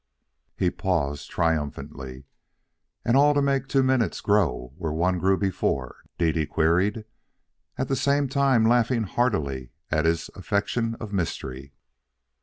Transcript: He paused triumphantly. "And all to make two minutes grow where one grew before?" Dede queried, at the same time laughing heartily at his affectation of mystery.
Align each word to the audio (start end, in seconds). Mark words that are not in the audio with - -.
He 0.57 0.71
paused 0.71 1.29
triumphantly. 1.29 2.25
"And 3.05 3.15
all 3.15 3.35
to 3.35 3.41
make 3.43 3.67
two 3.67 3.83
minutes 3.83 4.19
grow 4.19 4.73
where 4.75 4.91
one 4.91 5.19
grew 5.19 5.37
before?" 5.37 5.97
Dede 6.17 6.49
queried, 6.49 7.05
at 7.77 7.87
the 7.87 7.95
same 7.95 8.27
time 8.27 8.67
laughing 8.67 9.03
heartily 9.03 9.73
at 9.91 10.05
his 10.05 10.31
affectation 10.35 10.95
of 10.95 11.13
mystery. 11.13 11.75